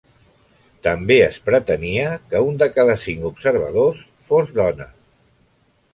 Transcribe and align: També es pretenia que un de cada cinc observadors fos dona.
També 0.87 1.17
es 1.25 1.37
pretenia 1.49 2.07
que 2.31 2.41
un 2.47 2.57
de 2.63 2.69
cada 2.79 2.95
cinc 3.05 3.29
observadors 3.33 4.03
fos 4.31 4.55
dona. 4.61 4.93